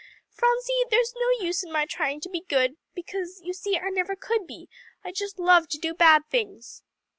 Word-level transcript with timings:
Phronsie, 0.31 0.83
there's 0.89 1.13
no 1.15 1.29
use 1.45 1.61
in 1.61 1.71
my 1.71 1.85
trying 1.85 2.19
to 2.21 2.29
be 2.29 2.41
good, 2.49 2.75
because, 2.95 3.39
you 3.43 3.53
see, 3.53 3.77
I 3.77 3.91
never 3.91 4.15
could 4.15 4.47
be. 4.47 4.67
I 5.03 5.11
just 5.11 5.37
love 5.37 5.67
to 5.69 5.77
do 5.77 5.93
bad 5.93 6.23
things." 6.27 6.81